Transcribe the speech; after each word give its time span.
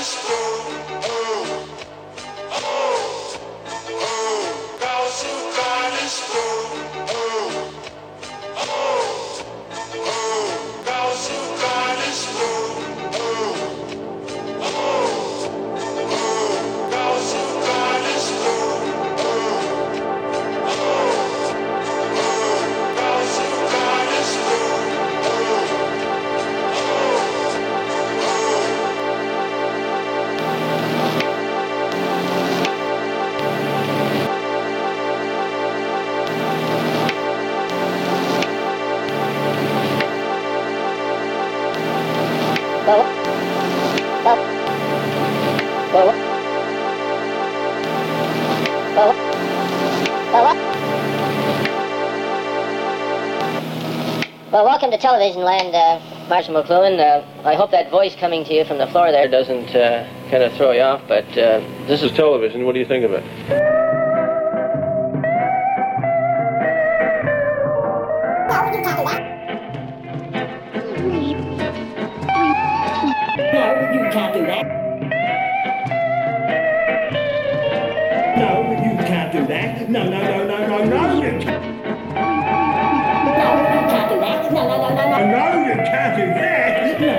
is 0.00 0.14
through. 0.14 1.09
Well, 54.52 54.64
welcome 54.66 54.90
to 54.90 54.98
television 54.98 55.40
land, 55.42 55.74
uh, 55.74 56.00
Marshall 56.28 56.62
McLuhan. 56.62 57.00
Uh, 57.00 57.24
I 57.48 57.54
hope 57.54 57.70
that 57.70 57.90
voice 57.90 58.14
coming 58.14 58.44
to 58.44 58.52
you 58.52 58.66
from 58.66 58.76
the 58.76 58.86
floor 58.88 59.10
there 59.10 59.26
doesn't 59.26 59.74
uh, 59.74 60.06
kind 60.30 60.42
of 60.42 60.52
throw 60.52 60.72
you 60.72 60.82
off, 60.82 61.00
but 61.08 61.24
uh, 61.38 61.60
This 61.86 62.02
is 62.02 62.12
television. 62.12 62.66
What 62.66 62.74
do 62.74 62.78
you 62.80 62.84
think 62.84 63.06
of 63.06 63.12
it? 63.12 63.24
No, 68.50 69.29
that. 79.50 79.90
No, 79.90 80.04
no, 80.04 80.10
no, 80.10 80.44
no, 80.46 80.66
no, 80.66 80.84
no, 80.84 81.22
you 81.22 81.38
can't. 81.40 81.74
No. 81.74 82.70
No, 84.50 84.62
no, 84.68 84.78
no, 84.80 85.06
no, 85.06 85.26
no. 85.26 85.42
You 85.66 85.74
can't 85.74 86.16
do 86.16 86.24
that. 86.34 87.00
No, 87.00 87.12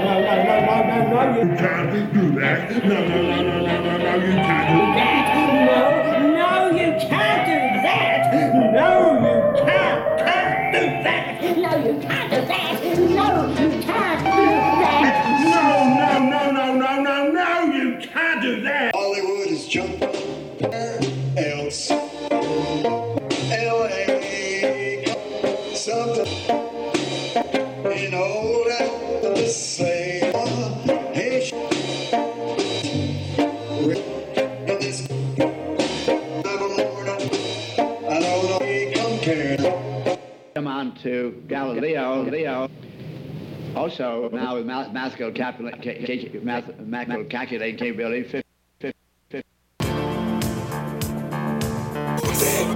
no, 0.00 0.20
no, 0.20 0.34
no, 0.44 0.56
no, 0.64 0.76
no, 0.76 0.86
no, 0.88 0.98
no, 1.12 1.20
you 1.36 1.56
can't 1.56 1.88
do 2.14 2.24
that. 2.40 2.58
No, 2.84 2.98
no, 3.04 3.16
no, 3.22 3.42
no, 3.42 3.56
no, 3.60 3.74
no, 3.80 3.96
no, 3.98 4.12
you 4.16 4.32
can't 4.32 4.66
do 4.72 4.80
that. 4.96 5.24
No, 5.66 6.03
Come 40.54 40.66
on 40.66 40.94
to 41.02 41.42
Galileo. 41.46 42.24
Galileo. 42.24 42.68
Also, 43.76 44.28
now 44.32 44.56
with 44.56 44.66
mathematical 44.66 45.30
calculation, 45.30 46.44
math, 46.44 47.28
calculating 47.28 47.76
capability. 47.76 48.22
50, 48.24 48.94
50, 49.30 49.44
50. 52.08 52.73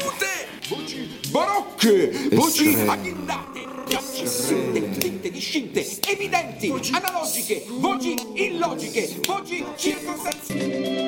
Barocche, 1.84 2.28
voci 2.32 2.74
aghindate, 2.86 3.66
dette, 4.72 5.30
discinte, 5.30 5.86
evidenti, 6.08 6.72
analogiche, 6.92 7.64
voci 7.68 8.14
illogiche, 8.34 9.20
voci 9.26 9.64
circostanziali. 9.76 11.03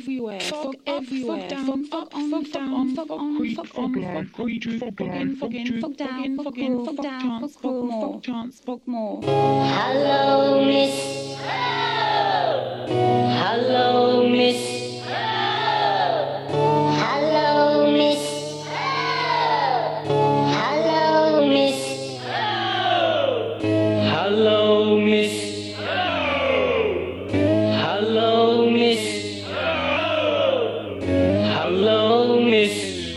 Everywhere. 0.00 0.40
Fog 0.40 0.76
everywhere. 0.86 1.50
Fog 1.50 1.84
fog 1.90 2.08
on, 2.14 2.30
fog 2.30 2.52
down, 2.52 2.94
fog 2.96 3.10
on, 3.10 3.54
fog 3.54 3.68
on, 3.76 4.26
fog 4.30 4.50
in, 4.50 5.36
fog 5.36 5.54
in, 5.54 5.80
fog 5.80 5.96
down, 5.96 6.36
fog 6.38 6.58
in, 6.58 6.84
fog 6.86 6.96
down, 7.02 7.48
fog 7.48 7.64
more, 7.64 8.12
fog 8.12 8.22
chance, 8.22 8.60
fog 8.60 8.80
more. 8.86 9.20
Hello, 9.22 10.64
Miss. 10.64 11.30
Hello, 31.82 32.38
Miss. 32.38 33.16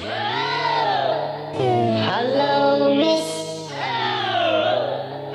Hello, 2.07 2.95
Miss. 2.95 3.27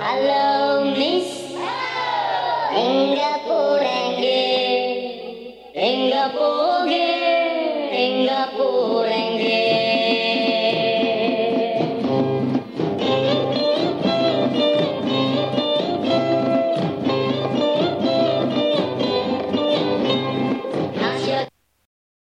Hello, 0.01 0.97
Miss. 0.97 1.29
Venga 2.73 3.33
por 3.47 3.81
aquí. 3.83 4.79